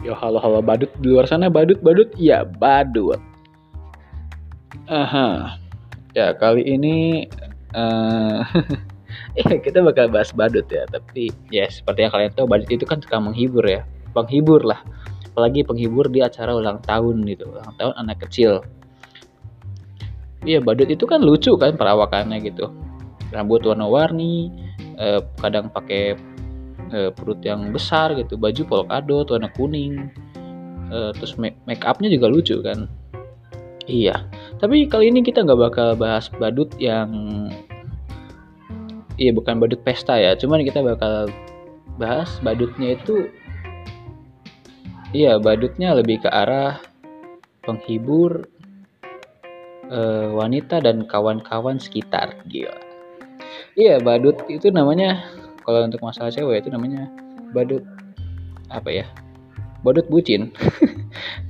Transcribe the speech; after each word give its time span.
Yo 0.00 0.16
halo 0.16 0.40
halo 0.40 0.64
badut. 0.64 0.88
Di 0.96 1.12
luar 1.12 1.28
sana 1.28 1.52
badut 1.52 1.76
badut? 1.84 2.08
Ya 2.16 2.40
badut. 2.48 3.20
Aha. 4.88 5.60
Ya 6.16 6.32
kali 6.32 6.64
ini 6.64 7.28
uh, 7.76 8.40
kita 9.64 9.84
bakal 9.84 10.08
bahas 10.08 10.32
badut 10.32 10.64
ya 10.72 10.88
tapi 10.88 11.28
ya 11.52 11.68
seperti 11.68 12.08
yang 12.08 12.12
kalian 12.16 12.32
tahu 12.32 12.48
badut 12.48 12.72
itu 12.72 12.88
kan 12.88 13.04
suka 13.04 13.20
menghibur 13.20 13.60
ya. 13.68 13.84
Penghibur 14.16 14.64
lah. 14.64 14.80
Apalagi 15.36 15.68
penghibur 15.68 16.08
di 16.08 16.24
acara 16.24 16.56
ulang 16.56 16.80
tahun 16.80 17.20
gitu. 17.28 17.52
Ulang 17.52 17.76
tahun 17.76 17.92
anak 18.00 18.24
kecil. 18.24 18.64
Iya 20.48 20.64
badut 20.64 20.88
itu 20.88 21.04
kan 21.04 21.20
lucu 21.20 21.52
kan 21.60 21.76
perawakannya 21.76 22.40
gitu. 22.40 22.72
Rambut 23.36 23.68
warna-warni 23.68 24.48
eh, 24.96 25.20
kadang 25.44 25.68
pakai 25.68 26.16
eh, 26.90 27.10
perut 27.14 27.40
yang 27.42 27.70
besar 27.70 28.14
gitu 28.18 28.34
baju 28.36 28.62
polkadot 28.66 29.26
warna 29.30 29.50
kuning. 29.54 30.10
Eh, 30.90 31.10
terus 31.14 31.38
make, 31.38 31.56
upnya 31.86 32.10
juga 32.10 32.26
lucu 32.26 32.58
kan? 32.60 32.90
Iya. 33.86 34.26
Tapi 34.58 34.86
kali 34.90 35.10
ini 35.10 35.22
kita 35.22 35.46
nggak 35.46 35.60
bakal 35.70 35.88
bahas 35.96 36.30
badut 36.36 36.70
yang 36.76 37.10
iya 39.16 39.30
bukan 39.30 39.62
badut 39.62 39.80
pesta 39.86 40.18
ya. 40.18 40.34
Cuman 40.34 40.66
kita 40.66 40.82
bakal 40.82 41.30
bahas 41.98 42.30
badutnya 42.42 42.98
itu 42.98 43.30
iya 45.14 45.38
badutnya 45.38 45.94
lebih 45.94 46.22
ke 46.22 46.28
arah 46.30 46.78
penghibur 47.66 48.46
eh, 49.90 50.28
wanita 50.30 50.82
dan 50.82 51.06
kawan-kawan 51.06 51.78
sekitar. 51.78 52.34
Gila. 52.50 52.76
Iya 53.78 54.02
badut 54.02 54.42
itu 54.50 54.74
namanya 54.74 55.22
kalau 55.70 55.86
untuk 55.86 56.02
masalah 56.02 56.34
cewek 56.34 56.66
itu 56.66 56.68
namanya 56.74 57.06
badut 57.54 57.86
apa 58.66 58.90
ya? 58.90 59.06
Badut 59.86 60.10
bucin. 60.10 60.50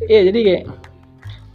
Iya 0.00 0.32
jadi 0.32 0.40
kayak 0.40 0.64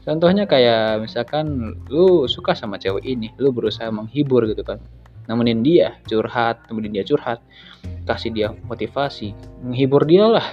contohnya 0.05 0.45
kayak 0.45 1.01
misalkan 1.01 1.73
lu 1.89 2.29
suka 2.29 2.53
sama 2.53 2.77
cewek 2.77 3.01
ini 3.01 3.33
lu 3.41 3.49
berusaha 3.53 3.89
menghibur 3.93 4.45
gitu 4.49 4.65
kan. 4.65 4.81
Nemenin 5.29 5.65
dia 5.65 5.97
curhat 6.05 6.61
nemenin 6.69 7.01
dia 7.01 7.03
curhat 7.05 7.41
kasih 8.05 8.29
dia 8.33 8.47
motivasi 8.69 9.33
menghibur 9.65 10.05
dia 10.05 10.29
lah. 10.29 10.45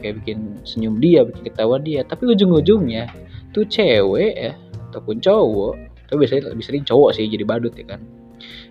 Kayak 0.00 0.24
bikin 0.24 0.64
senyum 0.64 1.00
dia 1.00 1.24
bikin 1.24 1.48
ketawa 1.48 1.76
dia. 1.76 2.00
Tapi 2.04 2.28
ujung-ujungnya 2.32 3.12
tuh 3.52 3.68
cewek 3.68 4.34
ya 4.36 4.52
ataupun 4.90 5.20
cowok 5.20 5.74
tapi 6.10 6.26
biasanya 6.26 6.50
lebih 6.50 6.66
sering 6.66 6.82
cowok 6.82 7.14
sih 7.14 7.30
jadi 7.30 7.46
badut 7.46 7.70
ya 7.78 7.86
kan 7.86 8.02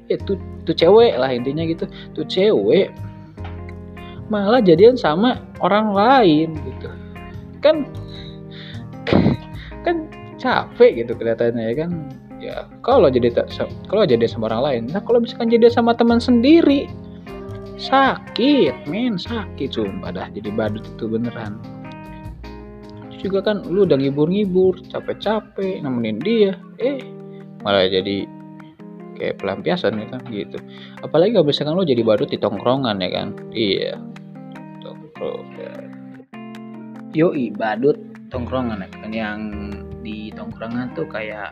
itu 0.10 0.36
tuh 0.66 0.76
cewek 0.76 1.18
lah 1.18 1.30
intinya 1.34 1.64
gitu. 1.66 1.86
Tuh 2.18 2.26
cewek 2.26 2.94
malah 4.30 4.62
jadian 4.62 4.94
sama 4.94 5.42
orang 5.62 5.94
lain 5.94 6.54
gitu. 6.66 6.90
Kan 7.62 7.90
kan 9.86 10.10
capek 10.40 11.04
gitu 11.06 11.14
kelihatannya 11.18 11.64
ya 11.72 11.76
kan. 11.86 11.92
Ya 12.40 12.58
kalau 12.88 13.12
jadi 13.12 13.36
kalau 13.92 14.08
jadi 14.08 14.24
sama 14.24 14.48
orang 14.48 14.64
lain 14.64 14.82
nah 14.96 15.04
kalau 15.04 15.20
misalkan 15.20 15.52
jadi 15.52 15.68
sama 15.68 15.92
teman 15.92 16.24
sendiri 16.24 16.88
sakit 17.76 18.88
men 18.88 19.20
sakit 19.20 19.76
sumpah 19.76 20.16
dah 20.16 20.28
jadi 20.32 20.48
badut 20.56 20.88
itu 20.88 21.04
beneran. 21.12 21.60
Juga 23.20 23.44
kan 23.44 23.68
lu 23.68 23.84
udah 23.84 24.00
ngibur-ngibur 24.00 24.80
capek-capek 24.88 25.84
nemenin 25.84 26.24
dia 26.24 26.56
eh 26.80 27.04
malah 27.60 27.92
jadi 27.92 28.24
kayak 29.20 29.36
pelampiasan 29.38 30.00
kan 30.08 30.24
gitu. 30.32 30.58
Apalagi 31.04 31.36
kalau 31.36 31.46
misalkan 31.52 31.76
lo 31.76 31.84
jadi 31.84 32.02
badut 32.02 32.32
di 32.32 32.40
tongkrongan 32.40 33.04
ya 33.04 33.10
kan. 33.12 33.28
Iya. 33.52 34.00
Tongkrongan. 34.80 35.84
Yoi 37.12 37.52
badut 37.52 38.00
tongkrongan 38.32 38.88
ya 38.88 38.90
kan. 38.90 39.10
Yang 39.12 39.40
di 40.00 40.32
tongkrongan 40.32 40.96
tuh 40.96 41.06
kayak 41.12 41.52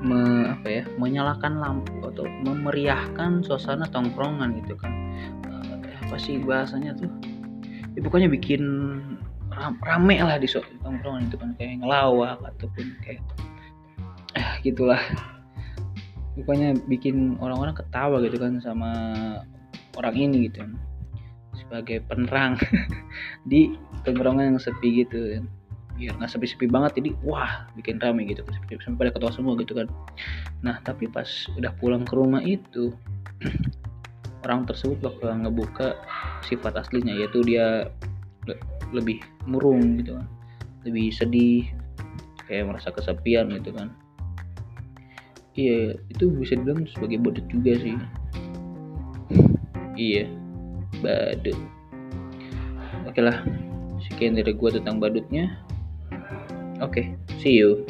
me, 0.00 0.48
apa 0.48 0.68
ya 0.68 0.82
menyalakan 0.96 1.60
lampu 1.60 1.92
atau 2.00 2.24
memeriahkan 2.24 3.44
suasana 3.44 3.84
tongkrongan 3.92 4.56
gitu 4.64 4.74
kan. 4.80 4.92
Uh, 5.44 5.84
apa 6.08 6.16
sih 6.16 6.40
bahasanya 6.40 6.96
tuh? 6.96 7.12
Ya, 7.92 8.00
pokoknya 8.00 8.32
bikin 8.32 8.62
rame 9.84 10.16
lah 10.20 10.40
di 10.40 10.48
tongkrongan 10.80 11.28
itu 11.28 11.36
kan. 11.36 11.52
Kayak 11.60 11.84
ngelawak 11.84 12.40
ataupun 12.40 12.86
kayak 13.04 13.20
eh 14.36 14.48
gitulah 14.60 15.00
pokoknya 16.36 16.76
bikin 16.86 17.40
orang-orang 17.40 17.72
ketawa 17.72 18.20
gitu 18.20 18.36
kan 18.36 18.60
sama 18.60 18.92
orang 19.96 20.14
ini 20.14 20.52
gitu. 20.52 20.68
Sebagai 21.56 22.04
penerang. 22.04 22.60
Di 23.50 23.72
tongkrongan 24.04 24.54
yang 24.54 24.60
sepi 24.60 25.02
gitu. 25.02 25.40
Kan 25.40 25.44
biar 25.96 26.12
nggak 26.20 26.28
sepi-sepi 26.28 26.68
banget. 26.68 27.00
Jadi 27.00 27.10
wah 27.24 27.64
bikin 27.74 27.96
rame 27.96 28.28
gitu. 28.28 28.44
Sampai 28.84 29.08
pada 29.08 29.10
ketawa 29.16 29.32
semua 29.32 29.56
gitu 29.56 29.72
kan. 29.72 29.88
Nah 30.60 30.76
tapi 30.84 31.08
pas 31.08 31.26
udah 31.56 31.72
pulang 31.80 32.04
ke 32.04 32.12
rumah 32.12 32.44
itu 32.44 32.92
orang 34.44 34.68
tersebut 34.68 35.00
bakal 35.00 35.32
ngebuka 35.32 35.96
sifat 36.44 36.76
aslinya 36.76 37.16
yaitu 37.16 37.40
dia 37.42 37.88
lebih 38.92 39.24
murung 39.48 40.04
gitu 40.04 40.20
kan. 40.20 40.28
Lebih 40.84 41.10
sedih 41.16 41.64
kayak 42.46 42.70
merasa 42.70 42.94
kesepian 42.94 43.50
gitu 43.50 43.74
kan 43.74 43.90
iya 45.56 45.96
itu 46.12 46.24
bisa 46.36 46.54
dibilang 46.54 46.84
sebagai 46.92 47.18
badut 47.20 47.46
juga 47.48 47.72
sih. 47.80 47.96
Iya 49.96 50.28
badut. 51.00 51.58
Oke 53.08 53.20
lah 53.24 53.40
sekian 54.04 54.36
dari 54.36 54.52
gue 54.52 54.70
tentang 54.70 55.00
badutnya. 55.00 55.56
Oke 56.84 57.16
see 57.40 57.56
you 57.56 57.88